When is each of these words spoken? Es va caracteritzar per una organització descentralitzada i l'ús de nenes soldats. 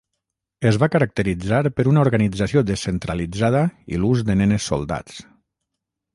Es 0.69 0.77
va 0.83 0.87
caracteritzar 0.95 1.59
per 1.79 1.85
una 1.91 2.01
organització 2.05 2.65
descentralitzada 2.71 3.63
i 3.95 4.01
l'ús 4.01 4.27
de 4.31 4.39
nenes 4.43 4.69
soldats. 4.75 5.23